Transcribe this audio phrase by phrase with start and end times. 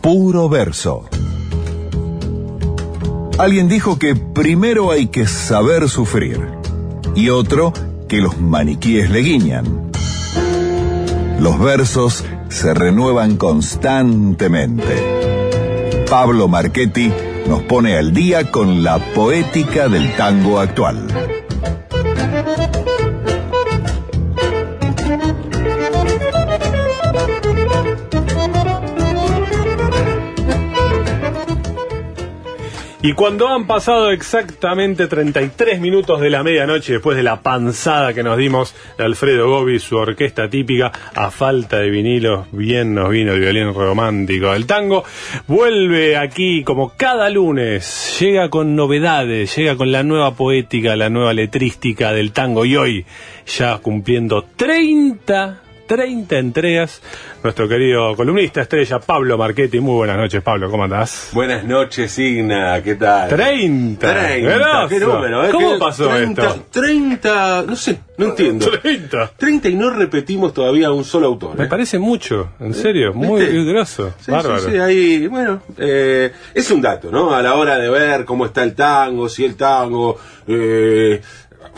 [0.00, 1.04] puro verso.
[3.38, 6.40] Alguien dijo que primero hay que saber sufrir
[7.14, 7.72] y otro
[8.08, 9.90] que los maniquíes le guiñan.
[11.38, 16.04] Los versos se renuevan constantemente.
[16.08, 17.10] Pablo Marchetti
[17.48, 21.06] nos pone al día con la poética del tango actual.
[33.02, 38.22] Y cuando han pasado exactamente 33 minutos de la medianoche, después de la panzada que
[38.22, 43.32] nos dimos de Alfredo Gobi, su orquesta típica, a falta de vinilos, bien nos vino
[43.32, 45.02] el violín romántico del tango,
[45.46, 51.32] vuelve aquí como cada lunes, llega con novedades, llega con la nueva poética, la nueva
[51.32, 53.06] letrística del tango y hoy,
[53.46, 57.02] ya cumpliendo 30 30 entregas.
[57.42, 59.80] Nuestro querido columnista estrella Pablo Marchetti.
[59.80, 61.30] Muy buenas noches, Pablo, ¿cómo andás?
[61.32, 63.28] Buenas noches, Igna, ¿qué tal?
[63.28, 63.98] 30.
[63.98, 64.86] 30.
[64.88, 65.44] ¿Qué número?
[65.44, 65.50] ¿eh?
[65.50, 66.66] ¿Cómo pasó 30, esto?
[66.70, 68.70] 30, no sé, no entiendo.
[68.70, 69.32] 30.
[69.36, 71.58] 30 y no repetimos todavía un solo autor.
[71.58, 71.68] Me ¿eh?
[71.68, 73.64] parece mucho, en serio, muy ¿Viste?
[73.64, 74.14] grosso.
[74.20, 74.60] Sí, Bárbaro.
[74.60, 77.34] sí, sí, ahí, bueno, eh, es un dato, ¿no?
[77.34, 81.20] A la hora de ver cómo está el tango, si el tango, eh,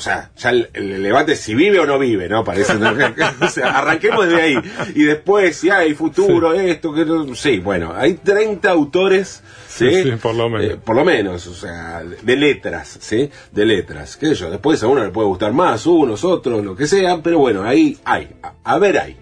[0.02, 2.44] sea, ya el, el debate es si vive o no vive, ¿no?
[2.44, 2.90] Parece, ¿no?
[3.40, 4.56] o sea, arranquemos de ahí.
[4.94, 9.88] Y después, si hay futuro, esto, que no- sí, bueno, hay 30 autores, ¿sí?
[9.90, 10.72] Sí, sí, por lo menos.
[10.74, 13.30] Eh, por lo menos, o sea, de letras, ¿sí?
[13.52, 16.74] De letras, qué sé yo, después a uno le puede gustar más, unos, otros, lo
[16.76, 19.16] que sea, pero bueno, ahí hay, a, a ver hay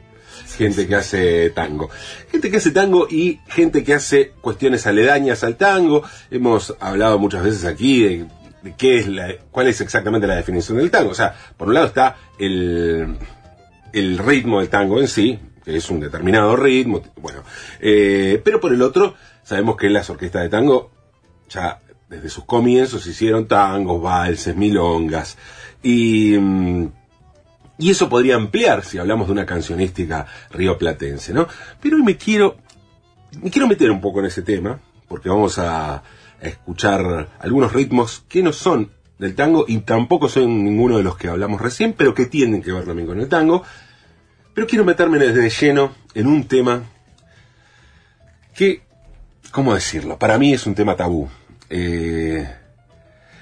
[0.58, 1.88] gente que hace tango.
[2.30, 6.02] Gente que hace tango y gente que hace cuestiones aledañas al tango.
[6.30, 8.26] Hemos hablado muchas veces aquí de,
[8.76, 11.10] qué es la, cuál es exactamente la definición del tango.
[11.10, 13.16] O sea, por un lado está el,
[13.92, 17.42] el ritmo del tango en sí, que es un determinado ritmo, bueno,
[17.80, 20.90] eh, pero por el otro, sabemos que las orquestas de tango
[21.48, 25.36] ya desde sus comienzos hicieron tangos, valses, milongas,
[25.82, 26.92] y, mm,
[27.78, 31.46] y eso podría ampliar si hablamos de una cancionística rioplatense, ¿no?
[31.80, 32.56] Pero hoy me quiero,
[33.42, 36.02] me quiero meter un poco en ese tema, porque vamos a,
[36.40, 41.28] escuchar algunos ritmos que no son del tango y tampoco son ninguno de los que
[41.28, 43.62] hablamos recién, pero que tienen que ver también con el tango.
[44.54, 46.82] Pero quiero meterme desde lleno en un tema
[48.54, 48.82] que,
[49.52, 50.18] ¿cómo decirlo?
[50.18, 51.28] Para mí es un tema tabú.
[51.68, 52.48] Eh,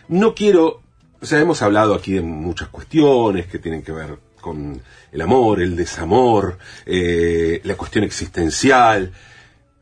[0.09, 0.83] no quiero,
[1.21, 4.81] o sea, hemos hablado aquí de muchas cuestiones que tienen que ver con
[5.13, 9.13] el amor, el desamor, eh, la cuestión existencial.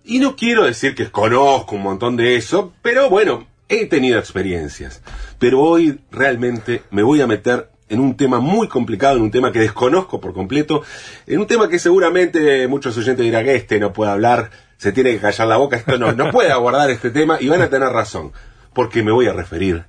[0.08, 5.02] Y no quiero decir que conozco un montón de eso, pero bueno, he tenido experiencias.
[5.40, 9.50] Pero hoy realmente me voy a meter en un tema muy complicado, en un tema
[9.50, 10.84] que desconozco por completo,
[11.26, 15.10] en un tema que seguramente muchos oyentes dirán que este no puede hablar, se tiene
[15.10, 17.88] que callar la boca, esto no, no puede abordar este tema y van a tener
[17.88, 18.32] razón,
[18.74, 19.86] porque me voy a referir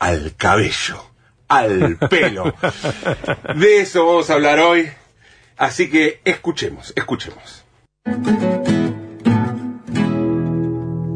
[0.00, 1.00] al cabello,
[1.46, 2.52] al pelo.
[3.54, 4.90] De eso vamos a hablar hoy,
[5.56, 7.64] así que escuchemos, escuchemos.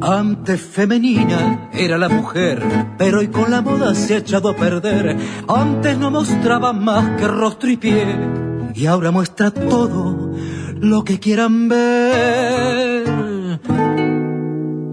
[0.01, 2.63] Antes femenina era la mujer,
[2.97, 5.17] pero hoy con la moda se ha echado a perder.
[5.49, 8.17] Antes no mostraba más que rostro y pie,
[8.75, 10.33] y ahora muestra todo
[10.77, 13.09] lo que quieran ver.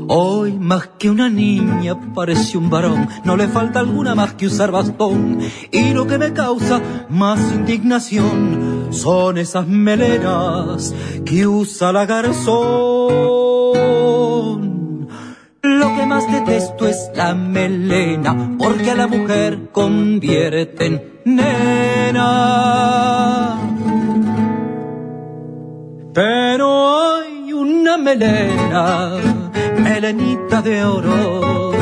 [0.07, 4.71] Hoy más que una niña parece un varón, no le falta alguna más que usar
[4.71, 5.39] bastón.
[5.71, 10.95] Y lo que me causa más indignación son esas melenas
[11.25, 13.54] que usa la garzón.
[15.79, 22.25] Lo que más detesto es la melena, porque a la mujer convierte en nena.
[26.13, 29.17] Pero hay una melena,
[29.79, 31.73] melenita de oro,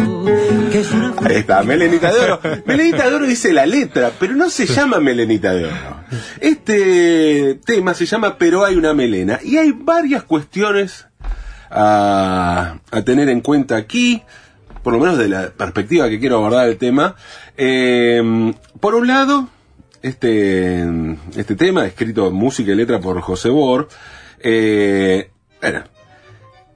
[0.72, 2.40] que es una Ahí está, Melenita de Oro.
[2.66, 6.04] Melenita de Oro dice la letra, pero no se llama Melenita de Oro.
[6.40, 9.40] Este tema se llama Pero hay una melena.
[9.44, 11.08] Y hay varias cuestiones
[11.74, 14.22] a, tener en cuenta aquí,
[14.84, 17.16] por lo menos de la perspectiva que quiero abordar el tema.
[17.58, 19.50] Eh, por un lado,
[20.02, 20.86] este,
[21.36, 23.88] este tema, escrito en música y letra por José Bor,
[24.40, 25.30] eh,
[25.62, 25.84] bueno,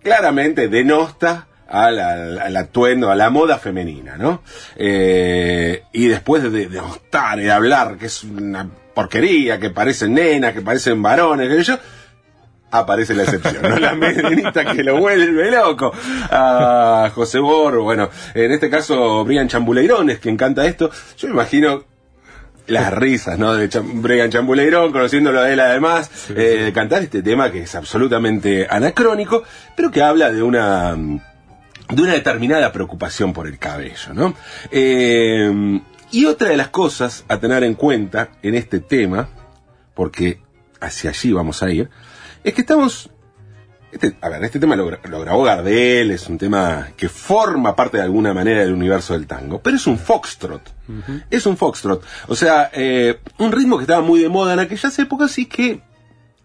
[0.02, 4.42] claramente denosta al, al, atuendo, a la moda femenina, ¿no?
[4.78, 10.62] Eh, y después de denostar y hablar que es una porquería, que parecen nenas, que
[10.62, 11.78] parecen varones, que yo,
[12.72, 13.78] aparece la excepción, ¿no?
[13.80, 15.92] La melenita que lo vuelve loco
[16.30, 21.84] a José Bor, bueno, en este caso Brian Chambuleirones, quien canta esto, yo me imagino
[22.68, 23.54] las risas, ¿no?
[23.54, 28.68] De Cham- Bregan Chambuleirón, conociéndolo a él además, eh, cantar este tema que es absolutamente
[28.70, 29.44] anacrónico,
[29.76, 30.96] pero que habla de una
[31.90, 34.34] de una determinada preocupación por el cabello, ¿no?
[34.72, 35.80] Eh,
[36.12, 39.30] y otra de las cosas a tener en cuenta en este tema,
[39.94, 40.42] porque
[40.82, 41.90] hacia allí vamos a ir,
[42.48, 43.10] es que estamos
[43.92, 47.76] este, a ver, este tema lo, gra- lo grabó Gardel, es un tema que forma
[47.76, 50.62] parte de alguna manera del universo del tango, pero es un foxtrot.
[51.30, 52.04] Es un foxtrot.
[52.28, 55.82] O sea, eh, un ritmo que estaba muy de moda en aquellas épocas y que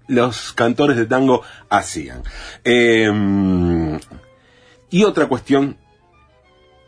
[0.07, 2.23] los cantores de tango hacían.
[2.65, 3.99] Eh,
[4.91, 5.77] y otra cuestión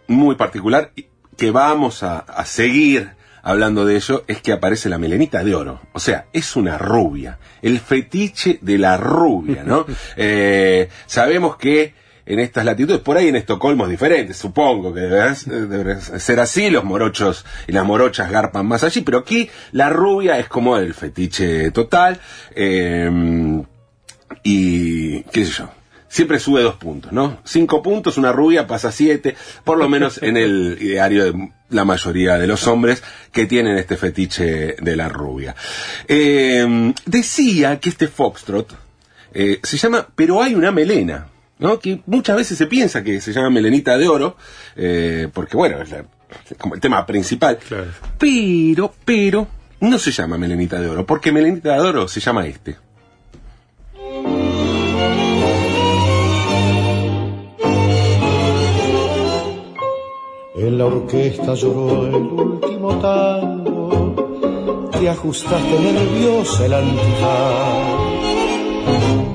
[0.06, 0.92] muy particular
[1.36, 3.10] que vamos a, a seguir
[3.44, 5.80] hablando de ello es que aparece la melenita de oro.
[5.92, 7.38] O sea, es una rubia.
[7.62, 9.86] El fetiche de la rubia, ¿no?
[10.16, 11.94] Eh, sabemos que
[12.26, 15.34] en estas latitudes, por ahí en Estocolmo es diferente, supongo que debe,
[15.66, 20.38] debe ser así, los morochos y las morochas garpan más allí, pero aquí la rubia
[20.38, 22.18] es como el fetiche total.
[22.54, 23.62] eh,
[24.42, 25.70] y qué sé yo.
[26.14, 27.38] Siempre sube dos puntos, ¿no?
[27.44, 29.34] Cinco puntos, una rubia pasa siete,
[29.64, 33.02] por lo menos en el ideario de la mayoría de los hombres
[33.32, 35.56] que tienen este fetiche de la rubia.
[36.06, 38.76] Eh, decía que este foxtrot
[39.32, 41.26] eh, se llama Pero hay una melena,
[41.58, 41.80] ¿no?
[41.80, 44.36] Que muchas veces se piensa que se llama melenita de oro,
[44.76, 46.04] eh, porque bueno, es, la-
[46.58, 47.58] como el tema principal.
[47.58, 47.86] Claro.
[48.18, 49.48] Pero, pero,
[49.80, 52.76] no se llama melenita de oro, porque melenita de oro se llama este.
[60.56, 64.14] En la orquesta lloró el último tango,
[64.92, 67.98] te ajustaste nerviosa el antifaz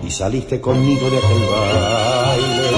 [0.01, 2.71] y saliste conmigo de aquel baile,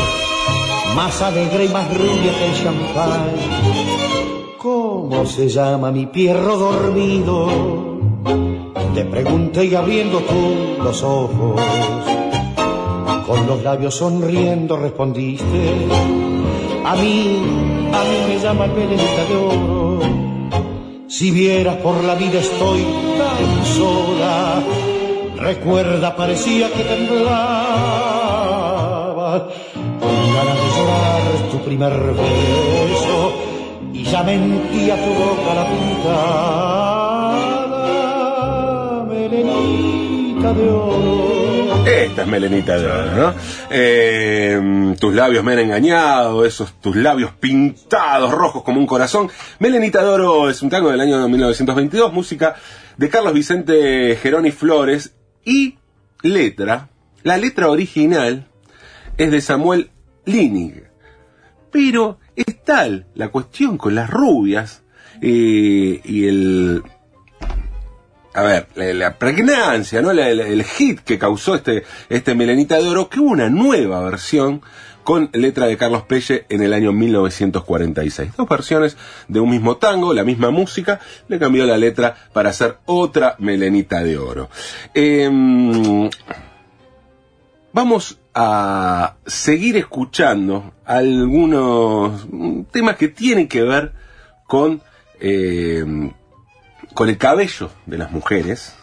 [0.95, 3.29] más alegre y más rubia que el champán.
[4.57, 7.47] ¿Cómo se llama mi pierro dormido?
[8.95, 11.61] Te pregunté y abriendo tú los ojos,
[13.27, 15.88] con los labios sonriendo respondiste.
[16.83, 19.99] A mí, a mí me llaman Melenita de Oro.
[21.07, 22.83] Si vieras por la vida estoy
[23.17, 24.63] tan sola.
[25.38, 27.49] Recuerda, parecía que temblaba.
[29.99, 31.21] Con ganas de llorar
[31.51, 33.33] tu primer beso.
[33.93, 36.55] Y ya mentía tu boca la pintada.
[39.09, 41.40] Melenita de Oro.
[41.85, 43.33] Esta es melenita de oro, ¿no?
[43.69, 49.29] Eh, tus labios me han engañado, esos tus labios pintados rojos como un corazón.
[49.59, 52.55] Melenita de oro es un tango del año 1922, música
[52.97, 55.77] de Carlos Vicente Geroni Flores y
[56.21, 56.89] letra.
[57.23, 58.47] La letra original
[59.17, 59.89] es de Samuel
[60.25, 60.83] Linig.
[61.71, 64.83] Pero es tal la cuestión con las rubias
[65.21, 66.83] eh, y el
[68.33, 70.11] a ver, la, pregnancia, ¿no?
[70.11, 74.61] El hit que causó este, este Melenita de Oro, que hubo una nueva versión
[75.03, 78.31] con letra de Carlos Pelle en el año 1946.
[78.37, 78.97] Dos versiones
[79.27, 84.03] de un mismo tango, la misma música, le cambió la letra para hacer otra Melenita
[84.03, 84.49] de Oro.
[84.93, 86.09] Em,
[87.73, 92.27] vamos a seguir escuchando algunos
[92.71, 93.91] temas que tienen que ver
[94.47, 94.81] con...
[95.19, 96.13] em,
[97.01, 98.75] con el cabello de las mujeres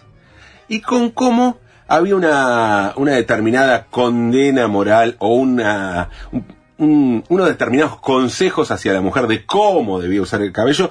[0.66, 6.44] y con cómo había una, una determinada condena moral o una, un-
[6.78, 10.90] un- unos determinados consejos hacia la mujer de cómo debía usar el cabello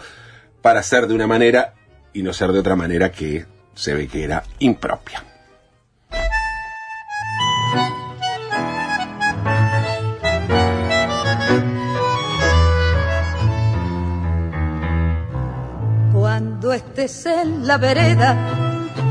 [0.62, 1.74] para ser de una manera
[2.14, 5.22] y no ser de otra manera que se ve que era impropia.
[16.78, 18.36] Estés en la vereda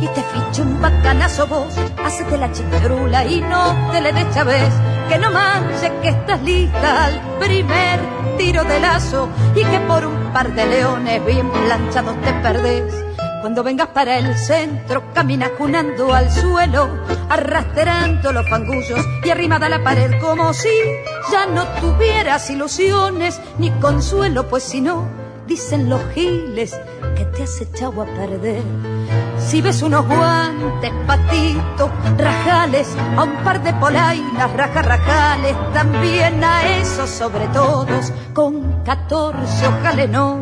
[0.01, 4.73] y te fiche un bacanazo vos, hacete la chintrula y no te le des chavés,
[5.09, 8.01] que no manches que estás lista al primer
[8.39, 12.95] tiro de lazo y que por un par de leones bien planchados te perdés.
[13.41, 16.89] Cuando vengas para el centro, camina cunando al suelo,
[17.29, 20.71] arrastrando los fangullos y arrimada a la pared como si
[21.31, 25.07] ya no tuvieras ilusiones ni consuelo, pues si no,
[25.47, 26.77] dicen los giles
[27.17, 28.63] que te has echado a perder.
[29.39, 36.69] Si ves unos guantes, patitos, rajales, a un par de polainas, raja rajales, también a
[36.79, 40.39] esos sobre todos, con catorce ojales no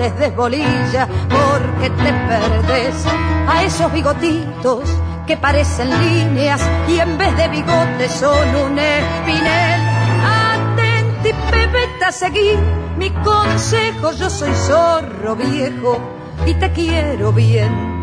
[0.00, 3.04] les des bolilla porque te perdés.
[3.48, 4.82] A esos bigotitos
[5.26, 9.80] que parecen líneas y en vez de bigotes son un espinel.
[10.24, 12.58] Atenti, pebeta, seguí
[12.96, 17.96] mi consejo, yo soy zorro viejo y te quiero bien.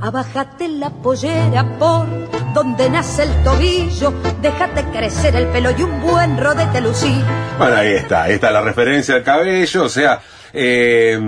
[0.00, 2.06] Abájate la pollera por
[2.54, 7.24] donde nace el tobillo, déjate crecer el pelo y un buen rodete lucir.
[7.58, 10.20] Bueno, ahí está, ahí está la referencia al cabello, o sea,
[10.52, 11.18] eh,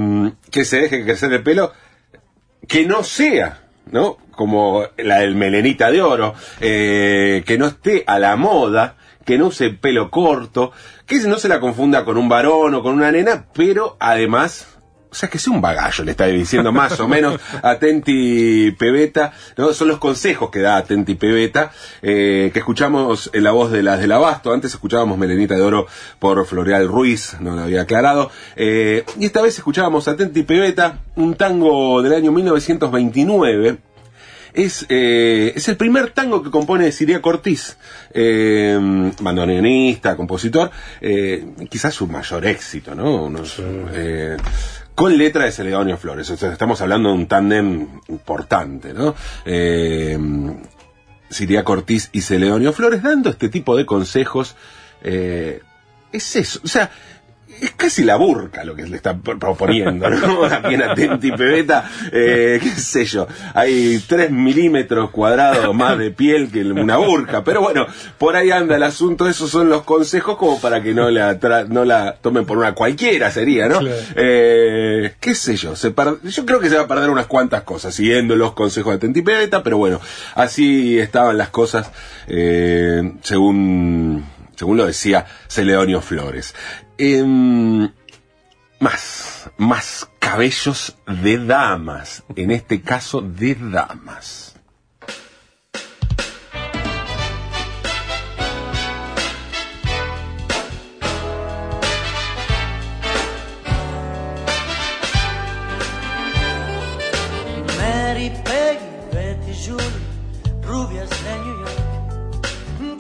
[0.50, 1.72] que se deje crecer el pelo,
[2.68, 3.59] que no sea,
[3.90, 4.16] ¿no?
[4.30, 9.46] Como la del melenita de oro, eh, que no esté a la moda, que no
[9.46, 10.72] use pelo corto,
[11.06, 14.79] que no se la confunda con un varón o con una nena, pero además
[15.10, 19.72] o sea, que sea un bagallo, le está diciendo más o menos Atenti Pebeta, ¿no?
[19.72, 24.00] Son los consejos que da Atenti Pebeta, eh, que escuchamos en la voz de las
[24.00, 24.52] del Abasto.
[24.52, 25.86] Antes escuchábamos Melenita de Oro
[26.18, 28.30] por Floreal Ruiz, no lo había aclarado.
[28.54, 33.78] Eh, y esta vez escuchábamos Atenti Pebeta, un tango del año 1929
[34.52, 37.76] es, eh, es el primer tango que compone Siria Cortiz,
[38.12, 38.78] eh,
[39.20, 43.24] bandoneonista, compositor, eh, quizás su mayor éxito, ¿no?
[43.24, 43.60] Unos,
[45.00, 46.28] con letra de Celedonio Flores.
[46.28, 49.14] O sea, estamos hablando de un tándem importante, ¿no?
[49.46, 50.18] Eh,
[51.30, 54.56] Siria Cortiz y Celedonio Flores dando este tipo de consejos.
[55.02, 55.62] Eh,
[56.12, 56.90] es eso, o sea,
[57.60, 60.44] es casi la burca lo que le está proponiendo, ¿no?
[60.50, 66.50] Aquí en Atenti Pebeta, eh, qué sé yo, hay 3 milímetros cuadrados más de piel
[66.50, 67.86] que una burca, pero bueno,
[68.18, 71.38] por ahí anda el asunto, esos son los consejos como para que no la,
[71.68, 73.80] no la tomen por una cualquiera sería, ¿no?
[74.16, 75.92] Eh, qué sé yo, se
[76.24, 79.22] yo creo que se va a perder unas cuantas cosas siguiendo los consejos de Atenti
[79.22, 80.00] Pebeta, pero bueno,
[80.34, 81.90] así estaban las cosas
[82.28, 84.24] eh, según
[84.56, 86.54] según lo decía Celedonio Flores.
[87.02, 87.24] Eh,
[88.78, 94.54] más, más cabellos de damas, en este caso de damas.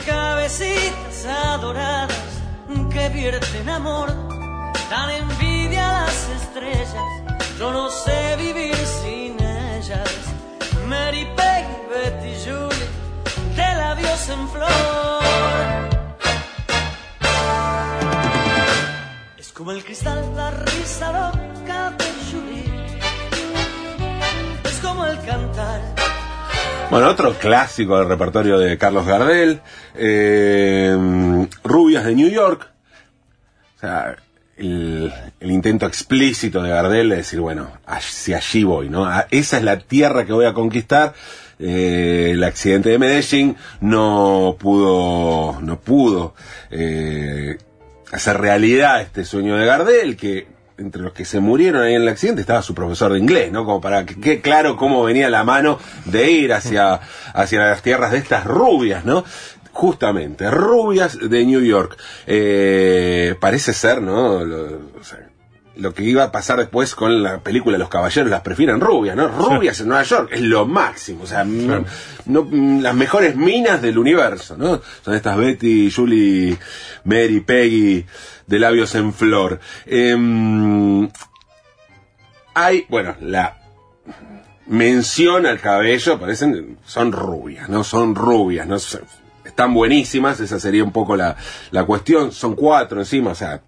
[0.06, 2.19] Cabecitas adoradas
[2.90, 4.08] que vierten amor,
[4.90, 6.94] dan envidia a las estrellas,
[7.58, 10.10] yo no sé vivir sin ellas.
[10.88, 12.88] Mary, Peggy, Betty, Julie,
[13.56, 14.70] de labios en flor.
[19.38, 22.98] Es como el cristal, la risa loca de Julie.
[24.64, 25.80] Es como el cantar.
[26.90, 29.60] Bueno, otro clásico del repertorio de Carlos Gardel,
[29.94, 32.70] eh, Rubias de New York.
[33.80, 34.14] O sea,
[34.58, 35.10] el,
[35.40, 39.10] intento explícito de Gardel de decir, bueno, hacia allí voy, ¿no?
[39.30, 41.14] Esa es la tierra que voy a conquistar.
[41.58, 46.34] Eh, el accidente de Medellín no pudo, no pudo
[46.70, 47.56] eh,
[48.12, 50.46] hacer realidad este sueño de Gardel, que
[50.76, 53.64] entre los que se murieron ahí en el accidente estaba su profesor de inglés, ¿no?
[53.64, 57.00] Como para que quede claro cómo venía la mano de ir hacia,
[57.32, 59.24] hacia las tierras de estas rubias, ¿no?
[59.80, 61.96] Justamente, rubias de New York.
[62.26, 64.44] Eh, parece ser, ¿no?
[64.44, 64.64] Lo,
[65.00, 65.30] o sea,
[65.76, 69.28] lo que iba a pasar después con la película Los Caballeros las prefieren rubias, ¿no?
[69.28, 71.82] Rubias en Nueva York es lo máximo, o sea, no,
[72.26, 72.46] no,
[72.82, 74.82] las mejores minas del universo, ¿no?
[75.02, 76.58] Son estas Betty, Julie,
[77.04, 78.04] Mary, Peggy,
[78.46, 79.60] de labios en flor.
[79.86, 81.08] Eh,
[82.52, 83.56] hay, bueno, la
[84.66, 87.82] mención al cabello, parecen, son rubias, ¿no?
[87.82, 88.76] Son rubias, ¿no?
[89.60, 91.36] Están buenísimas, esa sería un poco la,
[91.70, 92.32] la cuestión.
[92.32, 93.60] Son cuatro encima, o sea,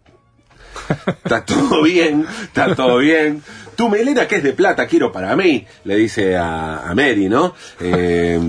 [1.22, 3.42] está todo bien, está todo bien.
[3.76, 7.54] Tu melena que es de plata quiero para mí, le dice a, a Mary, ¿no?
[7.78, 8.40] Eh,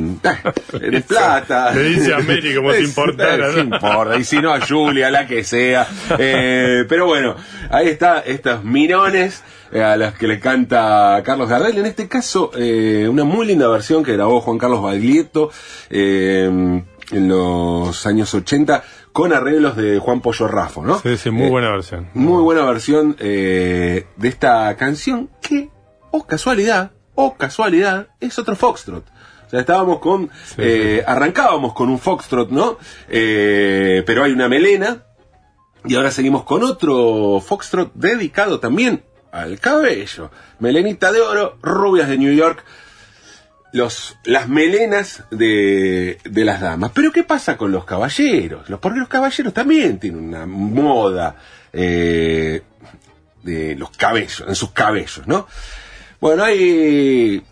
[0.72, 1.74] de plata.
[1.74, 3.52] Le dice a Mary como si importara.
[3.52, 3.60] ¿no?
[3.60, 5.86] importa, y si no a Julia, la que sea.
[6.18, 7.36] Eh, pero bueno,
[7.70, 11.78] ahí está, estos mirones a las que le canta Carlos Gardel.
[11.78, 15.52] En este caso, eh, una muy linda versión que grabó Juan Carlos Baglietto
[15.90, 21.00] eh, en los años 80 con arreglos de Juan Pollo Rafo, ¿no?
[21.00, 22.10] Sí, sí, muy eh, buena versión.
[22.14, 25.70] Muy buena versión eh, de esta canción que,
[26.12, 29.06] oh casualidad, oh casualidad, es otro foxtrot.
[29.46, 31.06] O sea, estábamos con, sí, eh, sí.
[31.06, 32.78] arrancábamos con un foxtrot, ¿no?
[33.08, 35.04] pero hay una melena
[35.86, 40.32] y ahora seguimos con otro foxtrot dedicado también al cabello.
[40.60, 42.64] Melenita de oro, rubias de New York
[43.74, 46.92] los, las melenas de, de, las damas.
[46.94, 48.70] Pero ¿qué pasa con los caballeros?
[48.70, 51.36] Los, porque los caballeros también tienen una moda
[51.74, 52.62] eh,
[53.42, 55.48] de los cabellos, en sus cabellos, ¿no?
[56.22, 57.44] Bueno, hay,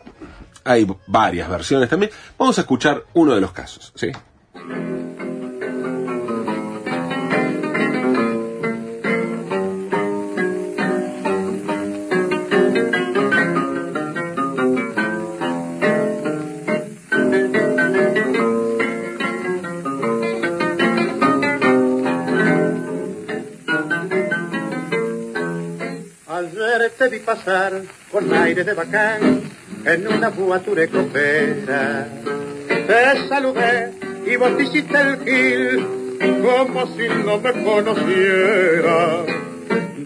[0.64, 2.12] hay varias versiones también.
[2.38, 4.12] Vamos a escuchar uno de los casos, ¿sí?
[26.98, 27.82] Te vi pasar
[28.12, 29.42] con aire de bacán
[29.86, 32.08] en una buature copera.
[32.68, 33.94] Te saludé
[34.26, 35.88] y vos el gil
[36.42, 39.26] como si no me conociera.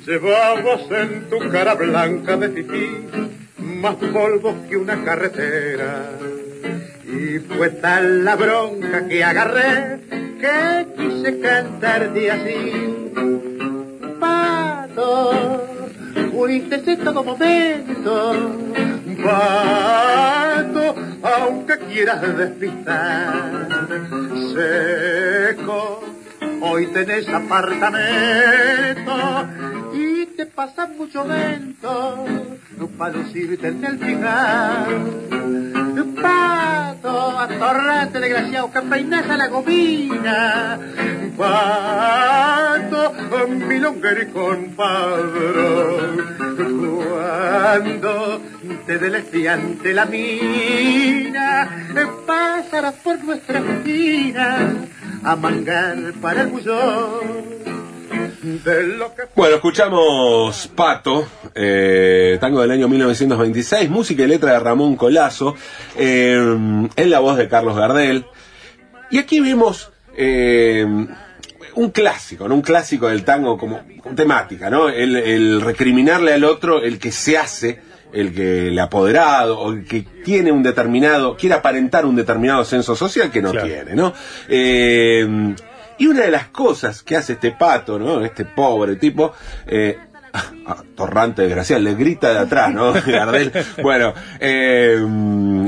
[0.05, 3.05] Llevabas en tu cara blanca de fifí
[3.57, 6.11] más polvo que una carretera.
[7.05, 9.99] Y fue tal la bronca que agarré
[10.39, 13.05] que quise cantar de así.
[14.19, 15.64] Pato,
[16.35, 18.33] fuiste en todo momento.
[19.23, 23.69] Pato, aunque quieras despistar.
[24.53, 26.03] Seco,
[26.61, 29.13] hoy tenés apartamento
[29.93, 32.25] y te pasan mucho vento
[32.97, 35.74] para lucirte en el final.
[36.03, 40.79] Pato, atorrante desgraciado, que peinas a la gomina.
[41.37, 43.13] Pato,
[43.67, 45.53] milonguero y compadre,
[47.09, 48.41] cuando
[48.85, 51.69] te deleciante la mina,
[52.25, 54.73] pasarás por nuestra esquina
[55.23, 57.74] a mangar para el bullón.
[59.35, 65.55] Bueno, escuchamos Pato, eh, tango del año 1926, música y letra de Ramón Colazo,
[65.97, 66.35] eh,
[66.95, 68.25] en la voz de Carlos Gardel.
[69.11, 70.85] Y aquí vemos eh,
[71.75, 72.55] un clásico, ¿no?
[72.55, 74.89] un clásico del tango como, como temática, ¿no?
[74.89, 77.81] El, el recriminarle al otro el que se hace,
[78.13, 82.63] el que le ha apoderado, o el que tiene un determinado, quiere aparentar un determinado
[82.63, 83.67] censo social que no Claro.
[83.67, 84.13] tiene, ¿no?
[84.47, 85.53] Eh,
[85.97, 88.23] y una de las cosas que hace este pato, ¿no?
[88.23, 89.33] Este pobre tipo,
[89.67, 89.97] eh,
[90.65, 92.93] ah, torrante desgraciado, le grita de atrás, ¿no?
[93.05, 93.51] Gardel.
[93.81, 94.97] Bueno, eh,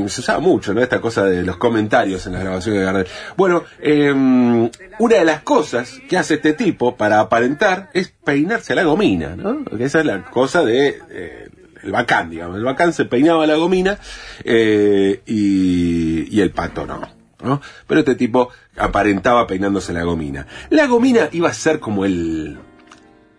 [0.07, 0.81] se usaba mucho, ¿no?
[0.81, 3.07] Esta cosa de los comentarios en las grabaciones de Gardel.
[3.35, 8.83] Bueno, eh, una de las cosas que hace este tipo para aparentar es peinarse la
[8.83, 9.63] gomina, ¿no?
[9.79, 10.99] Esa es la cosa de...
[11.09, 11.49] eh,
[11.83, 12.57] el bacán, digamos.
[12.57, 13.97] El bacán se peinaba la gomina
[14.43, 17.16] eh, y el pato no.
[17.47, 17.61] ¿No?
[17.87, 20.45] Pero este tipo aparentaba peinándose la gomina.
[20.69, 22.57] La gomina iba a ser como el,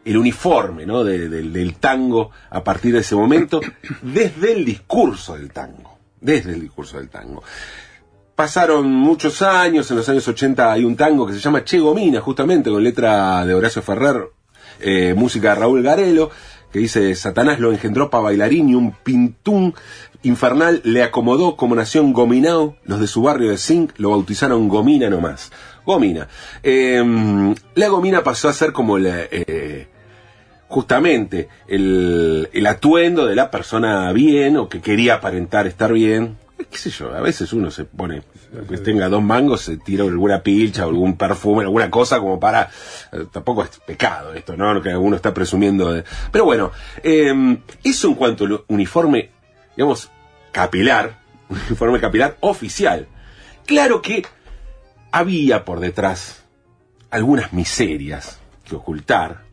[0.04, 1.04] el uniforme ¿no?
[1.04, 3.60] de- del- del tango a partir de ese momento,
[4.02, 5.98] desde el discurso del tango.
[6.20, 7.42] Desde el discurso del tango.
[8.34, 12.20] Pasaron muchos años, en los años 80 hay un tango que se llama Che Gomina,
[12.20, 14.28] justamente con letra de Horacio Ferrer,
[14.80, 16.30] eh, música de Raúl Garelo,
[16.72, 19.74] que dice, Satanás lo engendró para bailarín y un pintún
[20.22, 25.08] infernal le acomodó como nación Gominao, los de su barrio de Zinc lo bautizaron Gomina
[25.08, 25.50] nomás.
[25.86, 26.28] Gomina.
[26.62, 27.02] Eh,
[27.74, 29.88] la Gomina pasó a ser como eh,
[30.68, 36.36] justamente el atuendo de la persona bien o que quería aparentar estar bien.
[36.70, 37.14] ¿Qué sé yo?
[37.14, 38.22] A veces uno se pone,
[38.68, 42.68] que tenga dos mangos, se tira alguna pilcha algún perfume, alguna cosa como para.
[43.12, 44.74] eh, tampoco es pecado esto, ¿no?
[44.74, 46.04] Lo que uno está presumiendo de.
[46.32, 49.30] Pero bueno, eh, eso en cuanto al uniforme,
[49.76, 50.10] digamos,
[50.50, 53.06] capilar, uniforme capilar oficial.
[53.64, 54.26] Claro que
[55.12, 56.44] había por detrás
[57.10, 59.44] algunas miserias que ocultar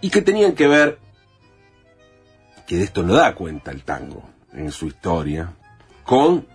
[0.00, 0.98] y que tenían que ver,
[2.66, 5.52] que de esto no da cuenta el tango en su historia,
[6.04, 6.46] con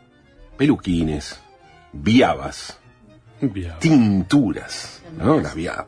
[0.57, 1.39] peluquines,
[1.93, 2.77] viabas,
[3.79, 5.39] tinturas, ¿no?
[5.39, 5.87] Las viabas.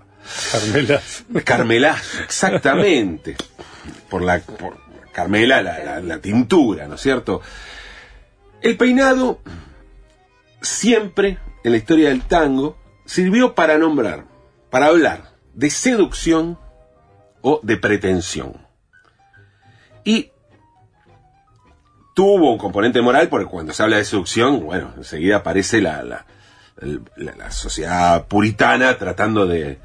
[0.51, 1.25] Carmelas.
[1.43, 3.35] Carmelazo, exactamente.
[4.09, 4.77] Por la por
[5.11, 7.41] Carmela, la, la- la tintura, ¿no es cierto?
[8.61, 9.41] El peinado,
[10.61, 14.25] siempre en la historia del tango, sirvió para nombrar,
[14.69, 16.57] para hablar de seducción
[17.41, 18.53] o de pretensión.
[20.03, 20.30] Y
[22.13, 26.25] tuvo un componente moral porque cuando se habla de seducción, bueno, enseguida aparece la, la,
[27.15, 29.79] la- sociedad puritana tratando de-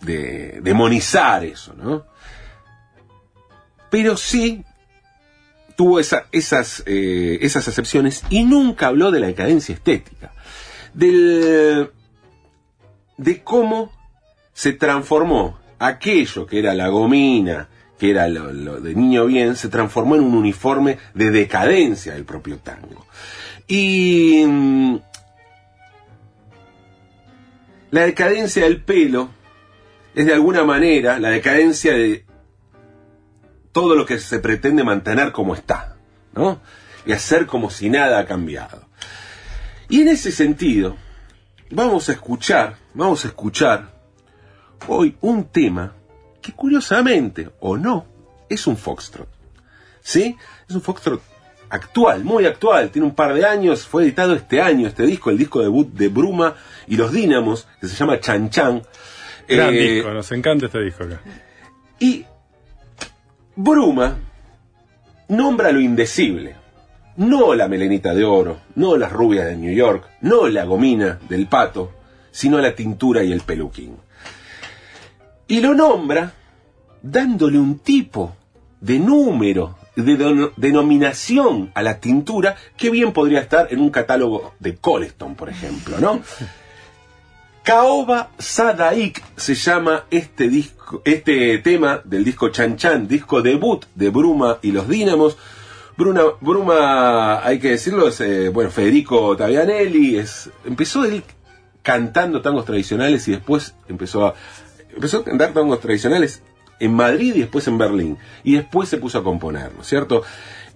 [0.00, 2.04] de demonizar eso, ¿no?
[3.90, 4.64] Pero sí
[5.76, 10.32] tuvo esa- esas, eh, esas acepciones y nunca habló de la decadencia estética,
[10.94, 11.90] del,
[13.16, 13.92] de cómo
[14.52, 17.68] se transformó aquello que era la gomina,
[17.98, 22.58] que era lo, de niño bien, se transformó en un uniforme de decadencia del propio
[22.58, 23.06] tango.
[23.66, 24.98] Y mm,
[27.90, 29.30] la decadencia del pelo
[30.14, 32.24] es de alguna manera la decadencia de
[33.72, 35.96] todo lo que se pretende mantener como está,
[36.34, 36.60] ¿no?
[37.04, 38.88] Y hacer como si nada ha cambiado.
[39.88, 40.96] Y en ese sentido,
[41.70, 43.94] vamos a escuchar, vamos a escuchar
[44.88, 45.94] hoy un tema
[46.46, 48.06] que curiosamente, o no,
[48.48, 49.28] es un foxtrot.
[50.00, 50.36] ¿Sí?
[50.68, 51.20] Es un foxtrot
[51.68, 55.38] actual, muy actual, tiene un par de años, fue editado este año este disco, el
[55.38, 56.54] disco debut de Bruma
[56.86, 58.82] y los Dínamos, que se llama Chan Chan.
[59.48, 61.20] Gran Eh, disco, nos encanta este disco acá.
[61.98, 62.24] Y
[63.56, 64.16] Bruma
[65.28, 66.54] nombra lo indecible.
[67.16, 71.48] No la melenita de oro, no las rubias de New York, no la gomina del
[71.48, 71.92] pato,
[72.30, 73.96] sino la tintura y el peluquín.
[75.48, 76.32] Y lo nombra
[77.02, 78.34] dándole un tipo
[78.80, 84.76] de número, de denominación a la tintura que bien podría estar en un catálogo de
[84.76, 86.20] Coleston, por ejemplo, ¿no?
[87.66, 94.10] Caoba Sadaik se llama este disco, este tema del disco Chan Chan, disco debut de
[94.10, 95.36] Bruma y los Dínamos.
[95.96, 101.24] Bruna, Bruma, hay que decirlo, es eh, bueno, Federico Tavianelli, es, empezó él
[101.82, 104.34] cantando tangos tradicionales y después empezó a,
[104.96, 106.42] empezó a cantar tangos tradicionales
[106.80, 108.18] en Madrid y después en Berlín.
[108.42, 110.22] Y después se puso a componer, ¿no es cierto?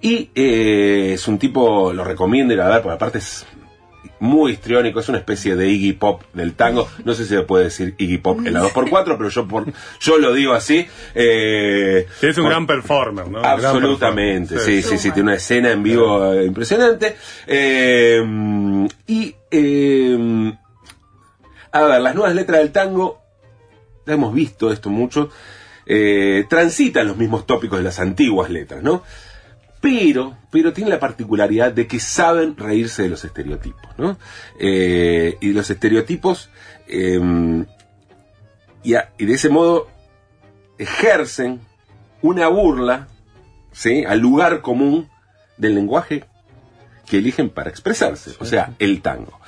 [0.00, 3.44] Y eh, es un tipo, lo recomiendo ir a ver, porque aparte es
[4.18, 6.88] muy histriónico, es una especie de Iggy Pop del tango.
[7.04, 9.66] No sé si se puede decir Iggy Pop en la 2x4, pero yo por
[10.00, 10.86] yo lo digo así.
[11.14, 13.40] Eh, Es un por- gran performer, ¿no?
[13.42, 14.82] Absolutamente, performer.
[14.82, 17.16] sí, sí, sí, tiene una escena en vivo eh, impresionante.
[17.46, 18.22] Eh,
[19.06, 20.52] y, eh,
[21.72, 23.20] a ver, las nuevas letras del tango,
[24.14, 25.30] hemos visto esto mucho,
[25.86, 29.02] eh, transitan los mismos tópicos de las antiguas letras, ¿no?
[29.80, 34.18] Pero, pero tiene la particularidad de que saben reírse de los estereotipos, ¿no?
[34.58, 36.50] Eh, y los estereotipos,
[36.86, 37.64] eh,
[38.82, 39.88] y, a- y de ese modo
[40.78, 41.60] ejercen
[42.22, 43.08] una burla,
[43.72, 44.04] ¿sí?
[44.04, 45.08] Al lugar común
[45.56, 46.24] del lenguaje
[47.06, 49.40] que eligen para expresarse, o sea, el tango.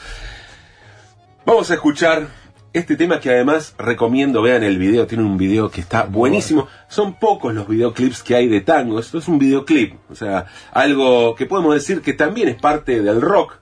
[1.44, 2.28] Vamos a escuchar
[2.72, 6.68] este tema que además recomiendo, vean el video, tiene un video que está buenísimo.
[6.88, 11.34] Son pocos los videoclips que hay de tango, esto es un videoclip, o sea, algo
[11.34, 13.56] que podemos decir que también es parte del rock,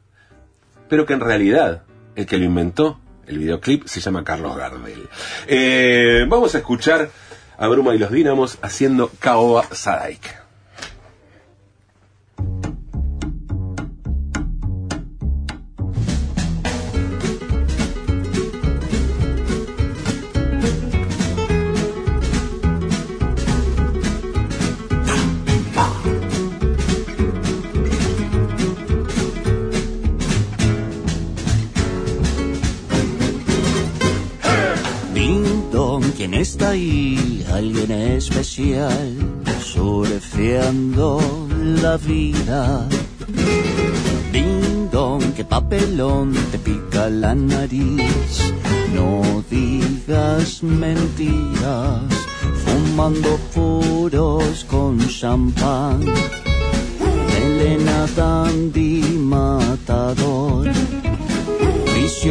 [0.88, 1.82] pero que en realidad
[2.14, 5.08] el que lo inventó, el videoclip, se llama Carlos Gardel.
[5.46, 7.10] Eh, vamos a escuchar
[7.56, 10.39] a Bruma y los Dínamos haciendo Caoba Sadaik.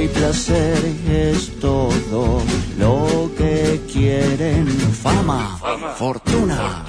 [0.01, 0.77] Y placer
[1.09, 2.41] es todo
[2.77, 4.65] lo que quieren.
[5.03, 5.59] Fama,
[5.97, 6.85] fortuna.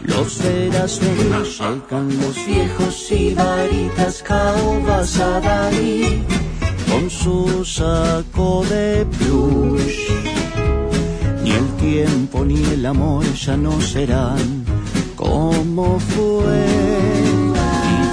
[0.00, 1.28] Los verás venir,
[2.22, 6.22] los viejos y varitas caobas a Dalí
[6.90, 10.08] con su saco de plush.
[11.42, 14.64] Ni el tiempo ni el amor ya no serán
[15.16, 17.33] como fue.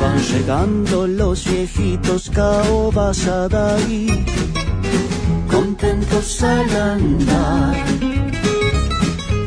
[0.01, 4.25] Van llegando los viejitos caobas a Dalí,
[5.49, 7.75] contentos al andar.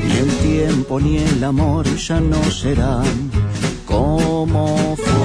[0.07, 3.31] Ni el tiempo ni el amor ya no serán
[3.85, 5.24] como fue.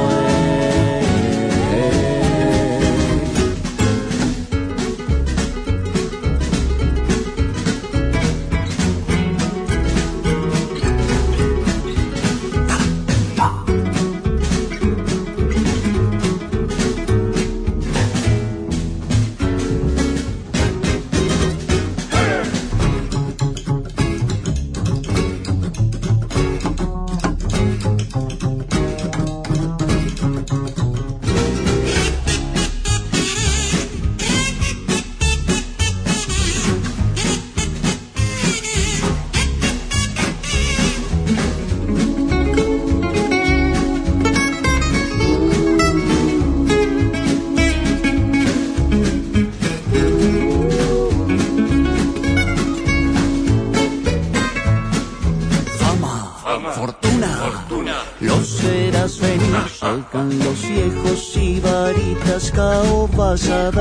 [58.21, 63.71] Los verás venir, llegan los viejos y varitas caobas a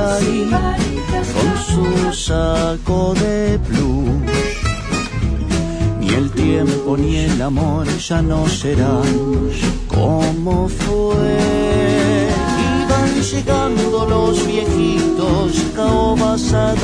[1.35, 4.59] con su saco de plush.
[6.01, 9.51] Ni el tiempo ni el amor ya no serán
[9.88, 11.37] como fue.
[12.62, 16.74] Y van llegando los viejitos caobas a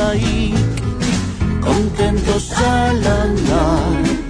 [1.61, 4.24] contentos al andar.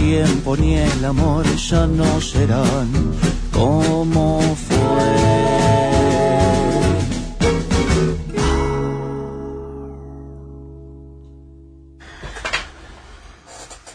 [0.00, 2.88] Tiempo ni el amor ya no serán
[3.52, 4.78] como fue.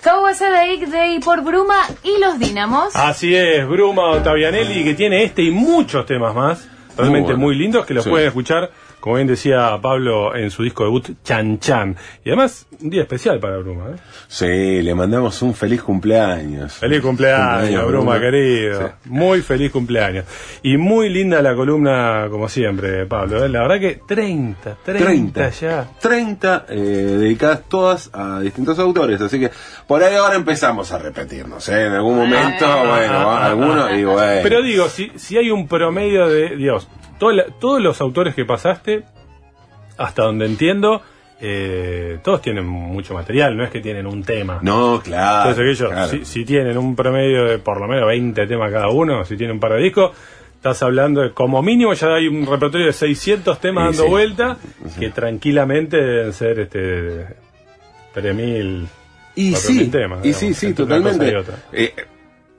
[0.03, 2.95] Cowboy Day por Bruma y los Dínamos.
[2.95, 7.59] Así es, Bruma Ottavianelli, que tiene este y muchos temas más, realmente Muy muy, bueno.
[7.61, 8.09] lindos, que los Sí.
[8.09, 11.95] pueden escuchar, como bien decía Pablo en su disco debut, Chan Chan.
[12.23, 13.91] Y además, un día especial para Bruma.
[13.91, 13.99] ¿eh?
[14.27, 16.73] Sí, le mandamos un feliz cumpleaños.
[16.73, 18.87] Feliz cumpleaños, Bruma, querido.
[18.87, 19.09] Sí.
[19.09, 20.25] Muy feliz cumpleaños.
[20.63, 23.45] Y muy linda la columna, como siempre, Pablo.
[23.45, 23.49] ¿eh?
[23.49, 25.87] La verdad que 30, 30, 30 ya.
[26.01, 29.51] 30 eh, dedicadas todas a distintos autores, así que
[29.87, 31.85] por ahí ahora empezamos a repetirnos, ¿eh?
[31.85, 34.39] en algún momento, bueno, algunos y bueno.
[34.41, 36.84] Pero digo, si, si hay un promedio de, Dios,
[37.19, 39.03] todo la- todos los autores que pasaste,
[39.97, 41.01] hasta donde entiendo,
[41.41, 44.59] eh, todos tienen mucho material, no es que tienen un tema.
[44.61, 45.49] no, claro.
[45.49, 46.11] Entonces, aquello, claro.
[46.11, 49.55] si, si tienen un promedio de por lo menos 20 temas cada uno, si tienen
[49.55, 50.11] un par de discos,
[50.55, 54.09] estás hablando de como mínimo ya hay un repertorio de 600 temas Sí, dando sí.
[54.09, 54.57] vuelta,
[54.99, 57.25] que tranquilamente deben ser este
[58.13, 58.87] 3000
[59.35, 61.35] Y 4.000 sí, temas, y digamos, sí, sí, totalmente.
[61.73, 61.93] Eh,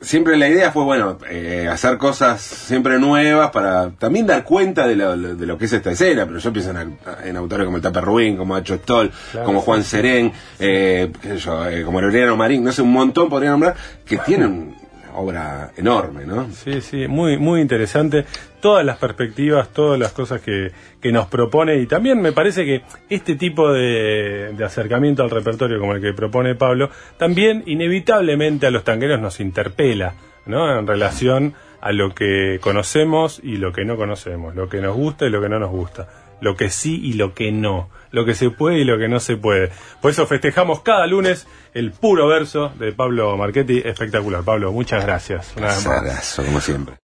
[0.07, 4.95] siempre la idea fue, bueno, eh, hacer cosas siempre nuevas para también dar cuenta de
[4.95, 7.83] lo, de lo que es esta escena, pero yo pienso en, en autores como el
[7.83, 9.91] Taper Rubín, como Hacho Stoll, Claro, como Juan sí.
[9.91, 13.75] Serén, eh, qué sé yo, eh, como Aureliano Marín, no sé, un montón podría nombrar,
[14.05, 14.77] que tienen
[15.17, 16.51] obra enorme, ¿no?
[16.51, 18.25] Sí, sí, muy, muy interesante.
[18.61, 22.83] Todas las perspectivas, todas las cosas que, que nos propone y también me parece que
[23.09, 28.71] este tipo de, de acercamiento al repertorio como el que propone Pablo, también inevitablemente a
[28.71, 30.15] los tangueros nos interpela,
[30.47, 30.79] ¿no?
[30.79, 35.27] En relación a lo que conocemos y lo que no conocemos, lo que nos gusta
[35.27, 36.09] y lo que no nos gusta,
[36.41, 39.21] lo que sí y lo que no, lo que se puede y lo que no
[39.21, 39.71] se puede.
[40.01, 44.43] Por eso festejamos cada lunes el puro verso de Pablo Marchetti, espectacular.
[44.43, 45.53] Pablo, muchas gracias.
[45.61, 45.87] Más.
[45.87, 46.95] Abrazo, como siempre.